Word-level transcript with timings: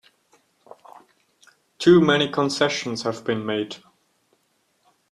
Too 1.77 2.01
many 2.03 2.31
concessions 2.31 3.03
have 3.03 3.23
been 3.23 3.45
made! 3.45 3.75